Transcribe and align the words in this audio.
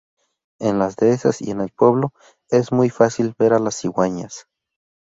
En 0.59 0.79
las 0.79 0.95
dehesas 0.95 1.43
y 1.43 1.51
en 1.51 1.61
el 1.61 1.69
pueblo 1.69 2.11
es 2.49 2.71
muy 2.71 2.89
fácil 2.89 3.35
ver 3.37 3.53
a 3.53 3.59
las 3.59 3.79
cigüeñas. 3.79 4.47